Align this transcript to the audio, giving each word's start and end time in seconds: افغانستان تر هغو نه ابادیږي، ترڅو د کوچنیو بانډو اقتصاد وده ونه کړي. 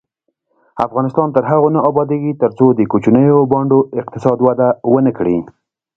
افغانستان 0.85 1.27
تر 1.35 1.43
هغو 1.51 1.67
نه 1.75 1.79
ابادیږي، 1.89 2.33
ترڅو 2.41 2.67
د 2.73 2.79
کوچنیو 2.91 3.39
بانډو 3.51 3.79
اقتصاد 4.01 4.37
وده 4.47 4.67
ونه 4.93 5.11
کړي. 5.17 5.37